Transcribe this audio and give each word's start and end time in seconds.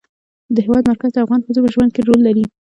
د 0.55 0.57
هېواد 0.65 0.83
مرکز 0.91 1.11
د 1.13 1.17
افغان 1.25 1.39
ښځو 1.45 1.63
په 1.65 1.71
ژوند 1.73 1.91
کې 1.93 2.01
رول 2.07 2.19
لري. 2.27 2.43